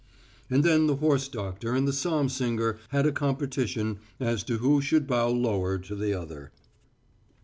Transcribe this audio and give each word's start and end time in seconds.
And 0.49 0.63
then 0.63 0.87
the 0.87 0.95
horse 0.95 1.27
doctor 1.27 1.75
and 1.75 1.87
the 1.87 1.93
psalm 1.93 2.27
singer 2.27 2.79
had 2.89 3.05
a 3.05 3.11
competition 3.11 3.99
as 4.19 4.41
to 4.45 4.57
who 4.57 4.81
should 4.81 5.05
bow 5.05 5.29
lower 5.29 5.77
to 5.77 5.93
the 5.95 6.11
other. 6.11 6.51